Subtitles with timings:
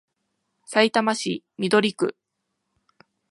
[0.65, 2.15] さいたま市緑区